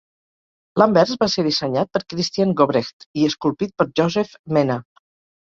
[0.81, 4.81] L'anvers va ser dissenyat per Christian Gobrecht i esculpit per Joseph Menna.